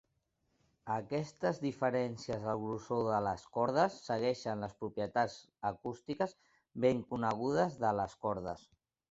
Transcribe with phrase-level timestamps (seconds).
[0.93, 5.37] Aquestes diferències al grossor de les cordes segueixen les propietats
[5.73, 6.35] acústiques
[6.89, 8.67] ben conegudes de les cordes.